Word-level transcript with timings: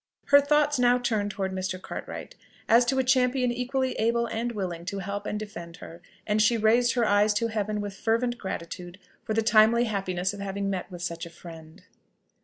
Her 0.29 0.41
thoughts 0.41 0.79
now 0.79 0.97
turned 0.97 1.29
towards 1.29 1.53
Mr. 1.53 1.79
Cartwright, 1.79 2.33
as 2.67 2.85
to 2.85 2.97
a 2.97 3.03
champion 3.03 3.51
equally 3.51 3.91
able 3.99 4.25
and 4.25 4.51
willing 4.51 4.83
to 4.85 4.97
help 4.97 5.27
and 5.27 5.37
defend 5.39 5.77
her, 5.77 6.01
and 6.25 6.41
she 6.41 6.57
raised 6.57 6.93
her 6.93 7.05
eyes 7.05 7.35
to 7.35 7.49
Heaven 7.49 7.81
with 7.81 7.93
fervent 7.93 8.39
gratitude 8.39 8.97
for 9.23 9.35
the 9.35 9.43
timely 9.43 9.83
happiness 9.83 10.33
of 10.33 10.39
having 10.39 10.71
met 10.71 10.89
with 10.89 11.03
such 11.03 11.27
a 11.27 11.29
friend. 11.29 11.83